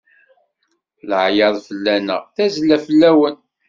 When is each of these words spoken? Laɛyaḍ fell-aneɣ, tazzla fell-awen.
Laɛyaḍ 1.09 1.55
fell-aneɣ, 1.67 2.21
tazzla 2.35 2.77
fell-awen. 2.85 3.37